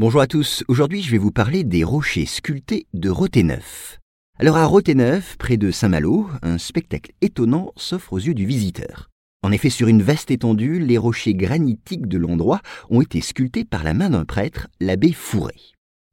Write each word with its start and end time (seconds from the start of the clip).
Bonjour 0.00 0.20
à 0.20 0.28
tous, 0.28 0.62
aujourd'hui 0.68 1.02
je 1.02 1.10
vais 1.10 1.18
vous 1.18 1.32
parler 1.32 1.64
des 1.64 1.82
rochers 1.82 2.24
sculptés 2.24 2.86
de 2.94 3.10
Roténeuf. 3.10 3.98
Alors 4.38 4.56
à 4.56 4.64
Roténeuf, 4.64 5.36
près 5.38 5.56
de 5.56 5.72
Saint-Malo, 5.72 6.30
un 6.42 6.56
spectacle 6.56 7.10
étonnant 7.20 7.72
s'offre 7.74 8.12
aux 8.12 8.20
yeux 8.20 8.34
du 8.34 8.46
visiteur. 8.46 9.10
En 9.42 9.50
effet, 9.50 9.70
sur 9.70 9.88
une 9.88 10.02
vaste 10.02 10.30
étendue, 10.30 10.78
les 10.78 10.98
rochers 10.98 11.34
granitiques 11.34 12.06
de 12.06 12.16
l'endroit 12.16 12.60
ont 12.90 13.00
été 13.00 13.20
sculptés 13.20 13.64
par 13.64 13.82
la 13.82 13.92
main 13.92 14.10
d'un 14.10 14.24
prêtre, 14.24 14.68
l'abbé 14.78 15.12
Fourré. 15.12 15.56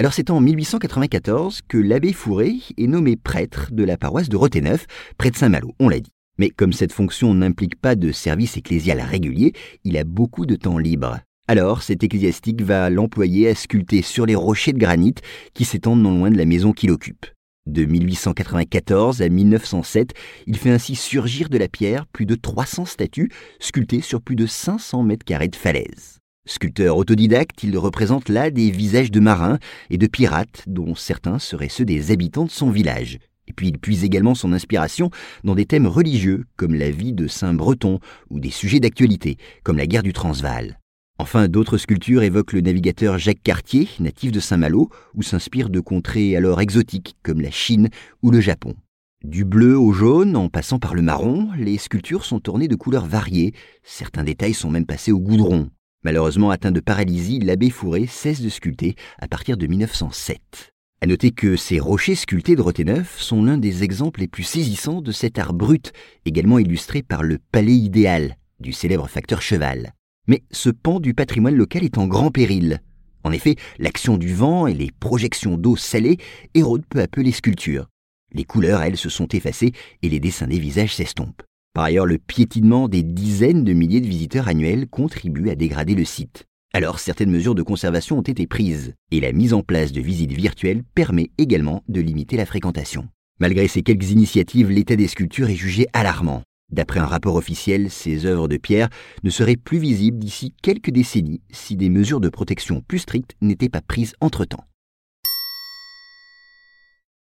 Alors 0.00 0.12
c'est 0.12 0.30
en 0.30 0.40
1894 0.40 1.60
que 1.68 1.78
l'abbé 1.78 2.12
Fourré 2.12 2.56
est 2.76 2.88
nommé 2.88 3.14
prêtre 3.14 3.68
de 3.70 3.84
la 3.84 3.96
paroisse 3.96 4.28
de 4.28 4.36
Roténeuf, 4.36 4.86
près 5.18 5.30
de 5.30 5.36
Saint-Malo, 5.36 5.76
on 5.78 5.88
l'a 5.88 6.00
dit. 6.00 6.10
Mais 6.36 6.50
comme 6.50 6.72
cette 6.72 6.92
fonction 6.92 7.32
n'implique 7.32 7.80
pas 7.80 7.94
de 7.94 8.10
service 8.10 8.56
ecclésial 8.56 9.00
régulier, 9.00 9.52
il 9.84 9.96
a 9.98 10.02
beaucoup 10.02 10.46
de 10.46 10.56
temps 10.56 10.78
libre. 10.78 11.20
Alors, 11.50 11.82
cet 11.82 12.04
ecclésiastique 12.04 12.60
va 12.60 12.90
l'employer 12.90 13.48
à 13.48 13.54
sculpter 13.54 14.02
sur 14.02 14.26
les 14.26 14.34
rochers 14.34 14.74
de 14.74 14.78
granit 14.78 15.14
qui 15.54 15.64
s'étendent 15.64 16.02
non 16.02 16.18
loin 16.18 16.30
de 16.30 16.36
la 16.36 16.44
maison 16.44 16.72
qu'il 16.72 16.90
occupe. 16.90 17.24
De 17.66 17.86
1894 17.86 19.22
à 19.22 19.28
1907, 19.30 20.12
il 20.46 20.58
fait 20.58 20.70
ainsi 20.70 20.94
surgir 20.94 21.48
de 21.48 21.56
la 21.56 21.68
pierre 21.68 22.06
plus 22.06 22.26
de 22.26 22.34
300 22.34 22.84
statues 22.84 23.30
sculptées 23.60 24.02
sur 24.02 24.20
plus 24.20 24.36
de 24.36 24.44
500 24.44 25.02
mètres 25.04 25.24
carrés 25.24 25.48
de 25.48 25.56
falaise. 25.56 26.18
Sculpteur 26.46 26.98
autodidacte, 26.98 27.62
il 27.62 27.78
représente 27.78 28.28
là 28.28 28.50
des 28.50 28.70
visages 28.70 29.10
de 29.10 29.20
marins 29.20 29.58
et 29.88 29.96
de 29.96 30.06
pirates, 30.06 30.64
dont 30.66 30.94
certains 30.94 31.38
seraient 31.38 31.70
ceux 31.70 31.86
des 31.86 32.10
habitants 32.10 32.44
de 32.44 32.50
son 32.50 32.70
village. 32.70 33.20
Et 33.46 33.54
puis 33.54 33.68
il 33.68 33.78
puise 33.78 34.04
également 34.04 34.34
son 34.34 34.52
inspiration 34.52 35.08
dans 35.44 35.54
des 35.54 35.64
thèmes 35.64 35.86
religieux, 35.86 36.44
comme 36.56 36.74
la 36.74 36.90
vie 36.90 37.14
de 37.14 37.26
saint 37.26 37.54
Breton, 37.54 38.00
ou 38.28 38.38
des 38.38 38.50
sujets 38.50 38.80
d'actualité, 38.80 39.38
comme 39.62 39.78
la 39.78 39.86
guerre 39.86 40.02
du 40.02 40.12
Transvaal. 40.12 40.77
Enfin, 41.20 41.48
d'autres 41.48 41.78
sculptures 41.78 42.22
évoquent 42.22 42.52
le 42.52 42.60
navigateur 42.60 43.18
Jacques 43.18 43.42
Cartier, 43.42 43.88
natif 43.98 44.30
de 44.30 44.38
Saint-Malo, 44.38 44.88
ou 45.14 45.22
s'inspirent 45.22 45.68
de 45.68 45.80
contrées 45.80 46.36
alors 46.36 46.60
exotiques 46.60 47.16
comme 47.24 47.40
la 47.40 47.50
Chine 47.50 47.88
ou 48.22 48.30
le 48.30 48.40
Japon. 48.40 48.76
Du 49.24 49.44
bleu 49.44 49.76
au 49.76 49.92
jaune, 49.92 50.36
en 50.36 50.48
passant 50.48 50.78
par 50.78 50.94
le 50.94 51.02
marron, 51.02 51.48
les 51.58 51.76
sculptures 51.76 52.24
sont 52.24 52.48
ornées 52.48 52.68
de 52.68 52.76
couleurs 52.76 53.06
variées, 53.06 53.52
certains 53.82 54.22
détails 54.22 54.54
sont 54.54 54.70
même 54.70 54.86
passés 54.86 55.10
au 55.10 55.18
goudron. 55.18 55.70
Malheureusement 56.04 56.50
atteint 56.50 56.70
de 56.70 56.78
paralysie, 56.78 57.40
l'abbé 57.40 57.70
Fourré 57.70 58.06
cesse 58.06 58.40
de 58.40 58.48
sculpter 58.48 58.94
à 59.18 59.26
partir 59.26 59.56
de 59.56 59.66
1907. 59.66 60.72
À 61.00 61.06
noter 61.06 61.32
que 61.32 61.56
ces 61.56 61.80
rochers 61.80 62.14
sculptés 62.14 62.54
de 62.54 62.62
Roténeuf 62.62 63.18
sont 63.18 63.42
l'un 63.42 63.58
des 63.58 63.82
exemples 63.82 64.20
les 64.20 64.28
plus 64.28 64.44
saisissants 64.44 65.00
de 65.00 65.10
cet 65.10 65.40
art 65.40 65.52
brut, 65.52 65.92
également 66.24 66.60
illustré 66.60 67.02
par 67.02 67.24
le 67.24 67.38
palais 67.50 67.74
idéal 67.74 68.36
du 68.60 68.72
célèbre 68.72 69.08
facteur 69.08 69.42
Cheval. 69.42 69.94
Mais 70.28 70.42
ce 70.50 70.70
pan 70.70 71.00
du 71.00 71.14
patrimoine 71.14 71.56
local 71.56 71.84
est 71.84 71.98
en 71.98 72.06
grand 72.06 72.30
péril. 72.30 72.80
En 73.24 73.32
effet, 73.32 73.56
l'action 73.78 74.16
du 74.16 74.32
vent 74.32 74.66
et 74.66 74.74
les 74.74 74.90
projections 75.00 75.56
d'eau 75.56 75.74
salée 75.74 76.18
érodent 76.54 76.86
peu 76.88 77.00
à 77.00 77.08
peu 77.08 77.22
les 77.22 77.32
sculptures. 77.32 77.88
Les 78.32 78.44
couleurs, 78.44 78.82
elles, 78.82 78.96
se 78.96 79.08
sont 79.08 79.28
effacées 79.28 79.72
et 80.02 80.08
les 80.08 80.20
dessins 80.20 80.46
des 80.46 80.58
visages 80.58 80.94
s'estompent. 80.94 81.42
Par 81.74 81.84
ailleurs, 81.84 82.06
le 82.06 82.18
piétinement 82.18 82.88
des 82.88 83.02
dizaines 83.02 83.64
de 83.64 83.72
milliers 83.72 84.00
de 84.00 84.06
visiteurs 84.06 84.48
annuels 84.48 84.86
contribue 84.86 85.50
à 85.50 85.54
dégrader 85.54 85.94
le 85.94 86.04
site. 86.04 86.44
Alors 86.74 86.98
certaines 86.98 87.30
mesures 87.30 87.54
de 87.54 87.62
conservation 87.62 88.18
ont 88.18 88.22
été 88.22 88.46
prises, 88.46 88.94
et 89.10 89.20
la 89.20 89.32
mise 89.32 89.54
en 89.54 89.62
place 89.62 89.92
de 89.92 90.00
visites 90.02 90.32
virtuelles 90.32 90.82
permet 90.94 91.30
également 91.38 91.82
de 91.88 92.00
limiter 92.00 92.36
la 92.36 92.44
fréquentation. 92.44 93.08
Malgré 93.40 93.68
ces 93.68 93.82
quelques 93.82 94.10
initiatives, 94.10 94.70
l'état 94.70 94.96
des 94.96 95.08
sculptures 95.08 95.48
est 95.48 95.54
jugé 95.54 95.86
alarmant. 95.94 96.42
D'après 96.70 97.00
un 97.00 97.06
rapport 97.06 97.36
officiel, 97.36 97.90
ces 97.90 98.26
œuvres 98.26 98.46
de 98.46 98.58
pierre 98.58 98.88
ne 99.22 99.30
seraient 99.30 99.56
plus 99.56 99.78
visibles 99.78 100.18
d'ici 100.18 100.54
quelques 100.62 100.90
décennies 100.90 101.40
si 101.50 101.76
des 101.76 101.88
mesures 101.88 102.20
de 102.20 102.28
protection 102.28 102.82
plus 102.86 102.98
strictes 102.98 103.36
n'étaient 103.40 103.70
pas 103.70 103.80
prises 103.80 104.14
entre-temps. 104.20 104.64